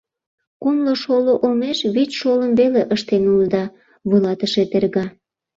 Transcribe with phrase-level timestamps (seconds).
[0.61, 3.63] Кумло шоло олмеш вич шолым веле ыштен улыда,—
[4.07, 5.05] вуйлатыше терга.